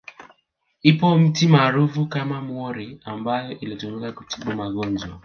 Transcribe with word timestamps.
Ipo 0.83 1.15
miti 1.17 1.47
maarufu 1.47 2.05
kama 2.07 2.41
mwori 2.41 2.99
ambayo 3.05 3.59
ilitumika 3.59 4.11
kutibu 4.11 4.51
magonjwa 4.53 5.19